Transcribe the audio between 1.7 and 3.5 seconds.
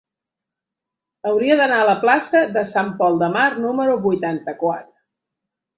a la plaça de Sant Pol de Mar